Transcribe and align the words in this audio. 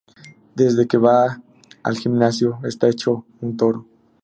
Desde 0.55 0.87
que 0.87 0.97
va 0.97 1.43
al 1.83 1.95
gimnasio 1.95 2.57
está 2.63 2.89
hecho 2.89 3.23
un 3.39 3.55
toro 3.55 3.85